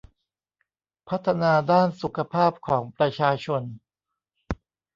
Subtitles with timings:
[1.09, 3.61] พัฒนาด้านสุขภาพของประชาชน